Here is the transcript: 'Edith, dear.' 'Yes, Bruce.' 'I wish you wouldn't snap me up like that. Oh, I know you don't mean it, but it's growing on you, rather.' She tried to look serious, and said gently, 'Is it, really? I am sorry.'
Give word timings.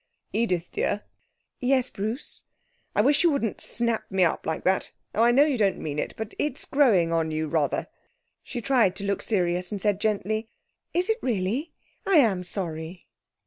'Edith, 0.33 0.71
dear.' 0.71 1.03
'Yes, 1.59 1.91
Bruce.' 1.91 2.41
'I 2.95 3.01
wish 3.01 3.23
you 3.23 3.29
wouldn't 3.29 3.61
snap 3.61 4.09
me 4.09 4.23
up 4.23 4.47
like 4.47 4.63
that. 4.63 4.91
Oh, 5.13 5.21
I 5.21 5.29
know 5.29 5.45
you 5.45 5.59
don't 5.59 5.77
mean 5.77 5.99
it, 5.99 6.15
but 6.17 6.33
it's 6.39 6.65
growing 6.65 7.13
on 7.13 7.29
you, 7.29 7.47
rather.' 7.47 7.85
She 8.41 8.61
tried 8.61 8.95
to 8.95 9.03
look 9.05 9.21
serious, 9.21 9.71
and 9.71 9.79
said 9.79 10.01
gently, 10.01 10.49
'Is 10.91 11.07
it, 11.11 11.19
really? 11.21 11.73
I 12.07 12.15
am 12.17 12.43
sorry.' 12.43 13.05